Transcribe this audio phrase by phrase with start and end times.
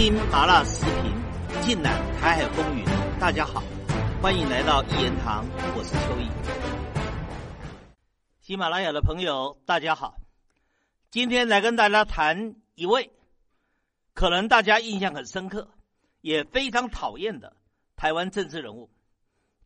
[0.00, 2.82] 听麻辣时评，尽览台海风云。
[3.20, 3.62] 大家好，
[4.22, 5.44] 欢迎来到一言堂，
[5.76, 6.26] 我是邱毅。
[8.40, 10.16] 喜马拉雅的朋友，大家好，
[11.10, 13.12] 今天来跟大家谈一位
[14.14, 15.68] 可能大家印象很深刻，
[16.22, 17.54] 也非常讨厌的
[17.94, 18.88] 台湾政治人物，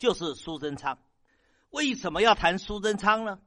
[0.00, 0.98] 就是苏贞昌。
[1.70, 3.38] 为什么要谈苏贞昌呢？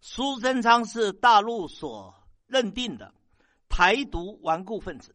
[0.00, 2.12] 苏贞昌是大陆所
[2.48, 3.14] 认定的
[3.68, 5.14] 台独顽固分子。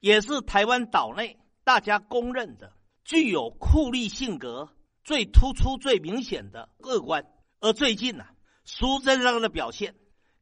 [0.00, 2.72] 也是台湾岛内大家公认的
[3.04, 4.70] 具有酷吏性格
[5.04, 7.26] 最突出、最明显的恶官。
[7.60, 8.24] 而最近呢，
[8.64, 9.94] 苏贞昌的表现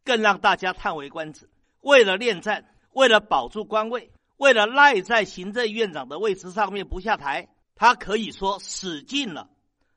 [0.04, 1.50] 更让大家叹为观止。
[1.80, 9.50] 为了恋战，为了保住官位，为了赖在行政院长的位置上面不下台，他可以说使尽了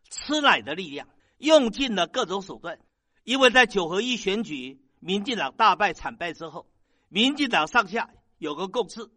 [0.10, 2.80] 吃奶的力量，用尽了各种手段。
[3.24, 6.68] 因为在九合一选举，民进党大败惨败之后，
[7.10, 8.10] 民进党上下
[8.40, 9.08] 有个共识。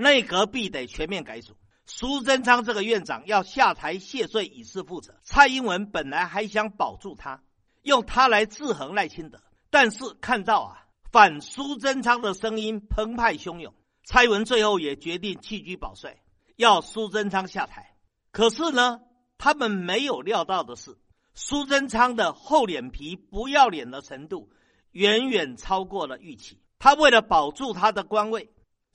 [0.00, 5.18] 内阁必得全面改组，苏贞昌这个院长要下台谢罪以示负责。
[5.24, 7.42] 蔡英文本来还想保住他，
[7.82, 16.16] 用他来制衡赖清德，但是看到啊反苏贞昌的声音澎湃汹涌，蔡英文最后也决定弃车保帅，
[16.54, 17.96] 要苏贞昌下台。
[18.30, 19.00] 可是呢，
[19.36, 20.96] 他们没有料到的是，
[21.34, 24.48] 苏贞昌的厚脸皮、不要脸的程度
[24.92, 26.62] 远远超过了预期。
[26.78, 28.48] 他为了保住他的官位。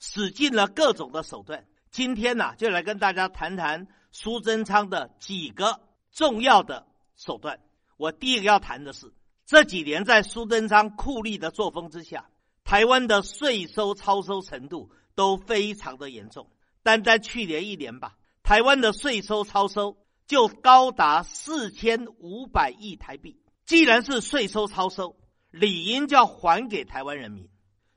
[0.06, 1.64] 使尽了各种的手段。
[1.90, 5.80] 今天呢，就来跟大家谈谈苏贞昌的几个
[6.12, 7.58] 重要的手段。
[7.96, 9.14] 我第一个要谈的是，
[9.46, 12.28] 这几年在苏贞昌酷吏的作风之下，
[12.64, 16.50] 台湾的税收超收程度都非常的严重。
[16.82, 23.40] 单单去年一年吧，台湾的税收超收就高达四千五百亿台币。
[23.64, 25.16] 既然是税收超收，
[25.50, 27.48] 理应就要还给台湾人民，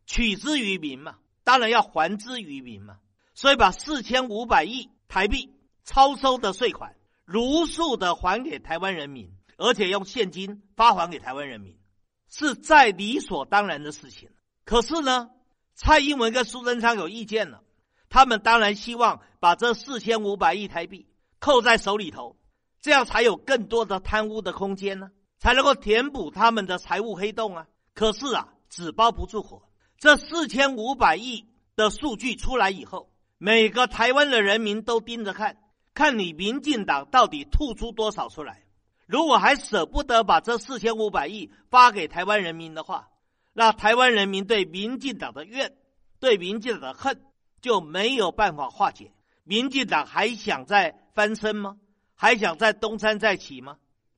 [0.05, 1.17] 取之于民嘛。
[1.48, 2.98] 当然要还之于民嘛，
[3.34, 11.80] 所以把四千五百亿台币超收的税款如数的还给台湾人民，而且用现金发还给台湾人民，
[12.28, 14.30] 是再理所当然的事情。
[14.66, 15.30] 可是呢，
[15.74, 17.63] 蔡英文跟苏贞昌有意见了，
[18.09, 21.07] 他们当然希望把这四千五百亿台币
[21.40, 22.36] 扣在手里头，
[22.81, 27.68] 这样才有更多的贪污的空间呢，才能够填补他们的财务黑洞啊。
[27.94, 29.63] 可是啊，纸包不住火。
[30.00, 33.09] 这四千五百亿的数据出来以后，
[33.40, 35.58] 每个台湾的人民都盯着看，
[35.94, 38.63] 看你民进党到底吐出多少出来。
[39.07, 43.09] 如果还舍不得把这四千五百亿发给台湾人民的话，
[43.53, 45.75] 那台湾人民对民进党的怨、
[46.19, 47.22] 对民进党的恨
[47.62, 49.12] 就没有办法化解。
[49.44, 51.78] 民进党还想再翻身吗？
[52.13, 53.78] 还想再东山再起吗？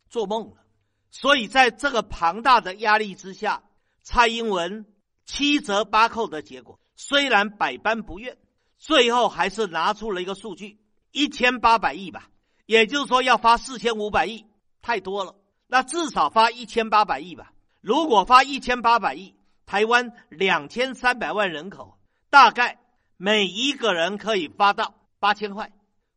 [0.10, 0.58] 做梦了。
[1.12, 3.64] 所以在这个庞大的压力之下，
[4.02, 4.86] 蔡英文。
[5.32, 8.36] 七折八扣的结果，虽然百般不愿，
[8.80, 10.80] 最后还是拿出了一个数据：
[11.12, 12.32] 一千八百亿吧。
[12.66, 14.48] 也就是说，要发四千五百亿，
[14.82, 15.36] 太多了。
[15.68, 17.54] 那至少发一千八百亿吧。
[17.80, 19.36] 如果发一千八百亿，
[19.68, 22.00] 台湾两千三百万人口，
[22.32, 22.80] 大概
[23.16, 25.72] 每一个人可以发到八千块。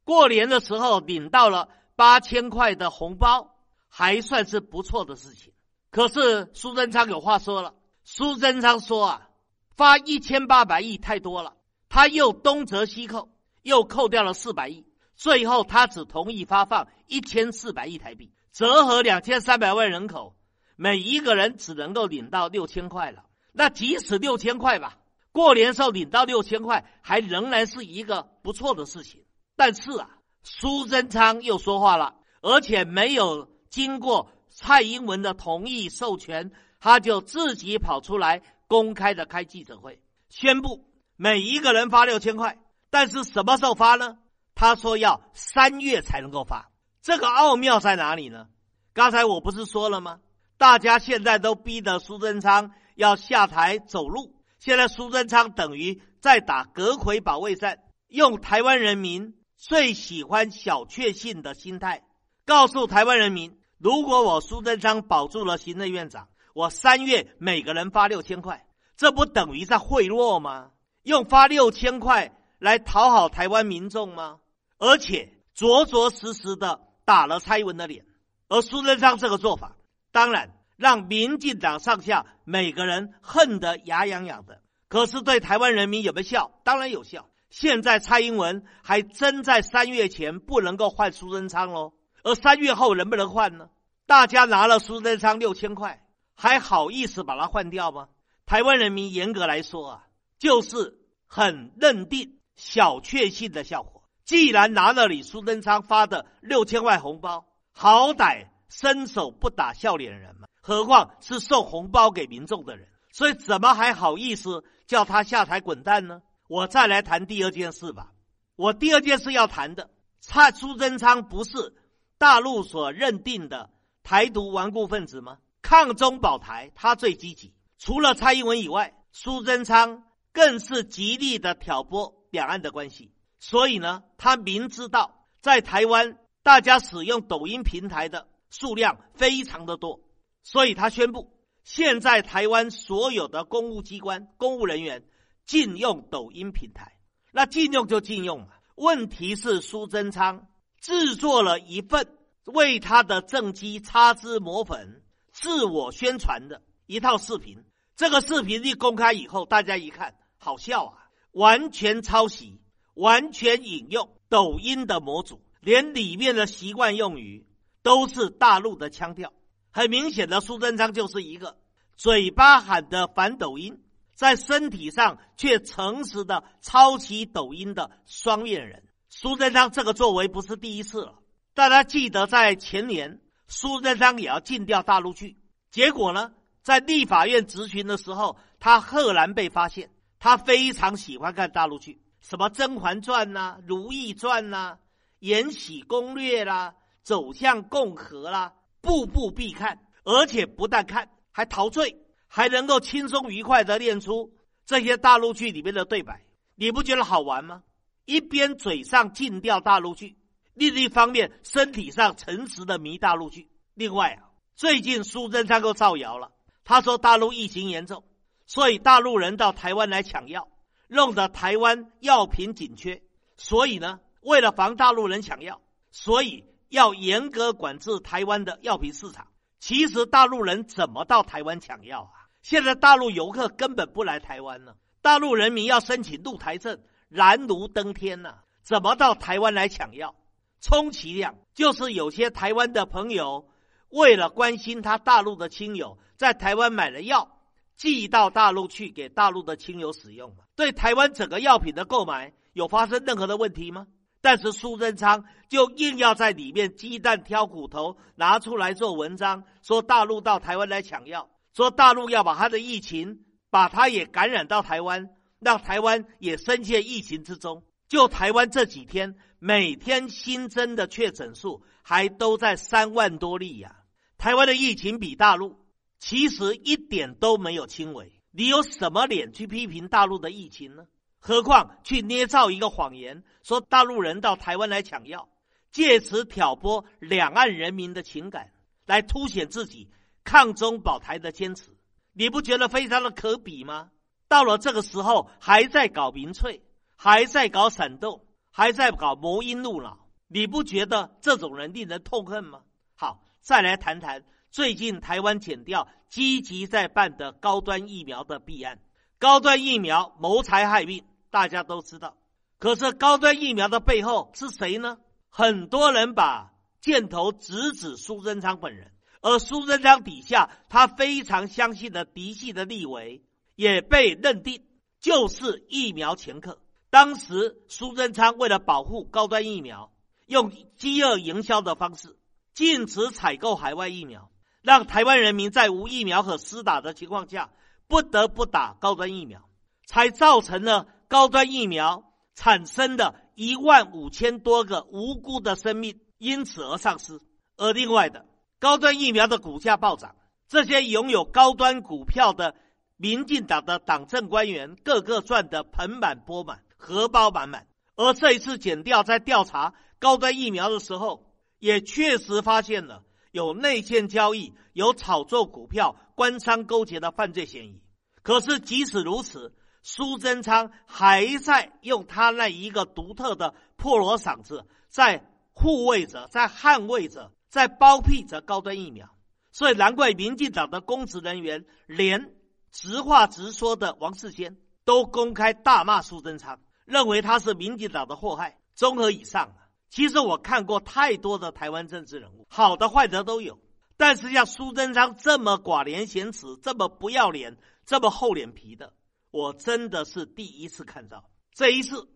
[0.04, 3.54] 过年的时候领到了八千块的红包，
[3.90, 5.52] 还算是不错的事情。
[5.90, 7.74] 可是苏贞昌有话说了。
[8.04, 9.28] 苏贞昌说：“啊，
[9.76, 11.54] 发一千八百亿太多了，
[11.88, 13.30] 他又东折西扣，
[13.62, 20.36] 又扣掉了四百亿，最后他只同意发放一千四百亿台币，折合两千三百万人口，
[20.74, 23.24] 每一个人只能够领到六千块了。
[23.52, 24.98] 那即使六千块吧，
[25.30, 29.24] 过年时候领到六千块，还仍然是一个不错的事情。
[29.54, 30.10] 但是啊，
[30.42, 36.50] 苏贞昌又说话了，而且没有经过蔡英文的同意授权。”
[36.82, 40.84] 他就自己跑出来公开的开记者会，宣布
[41.14, 42.58] 每一个人发六千块，
[42.90, 44.18] 但是什么时候发呢？
[44.56, 46.72] 他说要三月才能够发。
[47.00, 48.48] 这个奥妙在哪里呢？
[48.94, 50.18] 刚才我不是说了吗？
[50.58, 57.78] 大家现在都逼得苏贞昌要下台走路，现在苏贞昌等于在打隔魁保卫战，
[58.08, 62.02] 用台湾人民最喜欢小确幸的心态，
[62.44, 66.26] 告诉台湾人民：如果我苏贞昌保住了行政院长。
[66.54, 68.66] 我三月每个人发六千块，
[68.96, 70.70] 这不等于在贿赂吗？
[71.02, 74.38] 用发六千块来讨好台湾民众吗？
[74.78, 78.04] 而且着着实实的打了蔡英文的脸。
[78.48, 79.76] 而苏贞昌这个做法，
[80.10, 84.60] 当然让民进党上下每个人恨得牙痒痒的。
[84.88, 86.52] 可是对台湾人民有没有效？
[86.64, 87.28] 当然有效。
[87.48, 93.70] 现在蔡英文还真在三月前不能够换苏贞昌喽，而三月后能不能换呢？
[94.06, 96.02] 大家拿了苏贞昌六千块。
[96.42, 98.08] 还好意思把它换掉吗？
[98.46, 100.06] 台湾人民严格来说啊，
[100.40, 100.98] 就是
[101.28, 104.02] 很认定小确幸的效果。
[104.24, 116.22] 既然拿了你苏贞昌发的六千万红包，好歹伸手不打笑脸人嘛，何况是送红包给民众的人，所以怎么还好意思叫他下台滚蛋呢？
[116.48, 118.10] 我再来谈第二件事吧。
[118.56, 121.76] 我第二件事要谈的，蔡苏贞昌不是
[122.18, 123.70] 大陆所认定的
[124.02, 125.38] 台独顽固分子吗？
[125.72, 127.54] 抗中保台，他最积极。
[127.78, 133.10] 除了蔡英文以外，苏贞昌更是极力的挑拨两岸的关系。
[133.38, 140.00] 所以呢，他明知道在台湾大家使用抖音平台的数量非常的多，
[140.42, 141.32] 所以他宣布，
[141.64, 145.02] 现在台湾所有的公务机关、公务人员
[145.46, 146.98] 禁用抖音平台。
[147.30, 148.48] 那禁用就禁用嘛。
[148.74, 150.48] 问题是苏贞昌
[150.82, 155.01] 制作了一份为他的政绩擦脂抹粉、
[155.32, 157.64] 自我宣传的一套视频。
[157.96, 160.98] 这个视频一公开以后，大家一看，好笑啊，
[161.32, 162.60] 完全抄袭。
[162.94, 167.46] 完全引用抖音的模组，连里面的习惯用语
[167.82, 169.32] 都是大陆的腔调。
[169.70, 171.56] 很明显的，苏贞昌就是一个
[171.96, 173.82] 嘴巴喊的反抖音，
[174.14, 178.82] 在身体上却诚实的抄袭抖音的双面人。
[179.08, 181.14] 苏贞昌这个作为不是第一次了，
[181.54, 183.22] 大家记得在前年，
[183.54, 185.36] 苏贞昌也要禁掉大陆剧，
[185.70, 186.32] 结果呢，
[186.62, 192.00] 在立法院质询的时候，他赫然被发现，他非常喜欢看大陆剧。
[192.22, 194.78] 什么《甄嬛传》呐，《如懿传》呐，
[195.18, 196.70] 《延禧攻略》啦，
[197.02, 201.94] 《走向共和》啦，步步必看，而且不但看，还陶醉，
[202.26, 204.32] 还能够轻松愉快的练出
[204.64, 206.24] 这些大陆剧里面的对白，
[206.54, 207.62] 你不觉得好玩吗？
[208.06, 210.16] 一边嘴上禁掉大陆剧，
[210.54, 213.50] 另一方面身体上诚实的迷大陆剧。
[213.74, 216.30] 另外啊，最近苏贞昌又造谣了，
[216.64, 218.04] 他说大陆疫情严重，
[218.46, 220.48] 所以大陆人到台湾来抢药。
[220.88, 223.02] 弄得台湾药品紧缺，
[223.38, 229.28] 所以呢，为了防大陆人抢药，所以要严格管制台湾的药品市场。
[229.58, 232.28] 其实大陆人怎么到台湾抢药啊？
[232.42, 236.78] 现在大陆游客根本不来台湾呢，大陆人民要申请入台证，
[237.08, 238.40] 难如登天呐！
[238.62, 240.14] 怎么到台湾来抢药？
[240.62, 243.50] 充其量就是有些台湾的朋友
[243.90, 247.28] 为了关心他大陆的亲友，在台湾买了药。
[247.74, 250.44] 寄到大陆去给大陆的亲友使用嘛？
[250.54, 253.88] 对台湾整个药品的购买有发生任何的问题吗？
[254.20, 265.10] 但是苏贞昌就硬要在里面鸡蛋挑骨头拿出来做文章，说大陆到台湾来抢药，说大陆要把他的疫情把他也感染到台湾，
[265.40, 267.64] 让台湾也深陷疫情之中。
[267.92, 273.76] 就台湾这几天每天新增的确诊数还都在三万多例呀，
[274.16, 275.62] 台湾的疫情比大陆。
[275.98, 280.84] 其实一点都没有轻微，你有什么脸去批评大陆的疫情呢？
[281.18, 285.28] 何况去捏造一个谎言，说大陆人到台湾来抢药，
[285.70, 288.52] 借此挑拨两岸人民的情感，
[288.86, 289.90] 来凸显自己
[290.24, 291.76] 抗中保台的坚持，
[292.14, 293.90] 你不觉得非常的可比吗？
[294.28, 296.62] 到了这个时候，还在搞民粹，
[297.04, 302.60] 还在搞闪动，还在搞谋阴怒脑，你不觉得这种人令人痛恨吗？
[302.94, 304.22] 好，再来谈谈。
[304.52, 308.78] 最近台湾减掉积极在办的高端疫苗的弊案，
[309.18, 312.16] 高端疫苗谋财害命，大家都知道。
[312.60, 314.98] 可是高端疫苗的背后是谁呢？
[315.28, 323.24] 很多人把箭头直指苏贞昌本人，而苏贞昌底下他非常相信的嫡系的立委
[323.56, 324.64] 也被认定
[325.00, 326.61] 就是疫苗前客。
[326.92, 329.90] 当时苏贞昌为了保护高端疫苗，
[330.26, 332.18] 用饥饿营销的方式
[332.52, 334.30] 禁止采购海外疫苗。
[334.60, 337.50] 让台湾人民在无疫苗和施打的情况下，
[337.88, 339.48] 不得不打高端疫苗，
[339.86, 347.18] 才造成了高端疫苗产生的一万五千多个无辜的生命因此而丧失。
[347.56, 348.26] 而另外的
[348.58, 350.14] 高端疫苗的股价暴涨，
[350.46, 352.54] 这些拥有高端股票的
[352.98, 357.68] 民进党的党政官员，个个赚得盆满钵满，荷包满满。
[357.94, 363.04] 而这一次检调在调查高端疫苗的时候，也确实发现了。
[363.30, 367.80] 有内线交易、有炒作股票、官商勾结的犯罪嫌疑。
[368.22, 379.08] 可是即使如此，苏贞昌还在用他那一个独特的破锣嗓子，在护卫着、在捍卫着、在包庇着高端疫苗。
[379.50, 382.34] 所以难怪民进党的公职人员，连
[382.70, 386.60] 直话直说的王世坚都公开大骂苏贞昌，
[386.92, 388.60] 认为他是民进党的祸害。
[388.74, 389.56] 综合以上。
[389.90, 393.58] 其实我看过太多的台湾政治人物，好的坏的都有。
[393.98, 398.94] 但是像苏贞昌这么寡廉鲜耻、这么不要脸、这么厚脸皮的，
[399.30, 401.28] 我真的是第一次看到。
[401.52, 402.08] 这一次，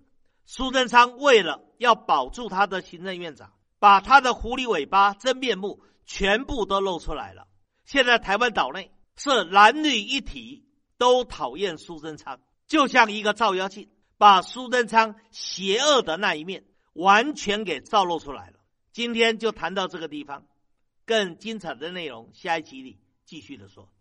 [0.46, 7.46] 苏贞昌为了要保住他的行政院长，把他的狐狸尾巴真面目全部都露出来了。
[7.84, 10.66] 现在台湾岛内是男女一体
[10.96, 18.58] 都讨厌苏贞昌，就像一个照妖镜，把苏贞昌邪恶的那一面完全给照露出来了。
[18.92, 20.46] 今天就谈到这个地方，
[21.04, 23.92] 更精彩的内容下一集里继续的说。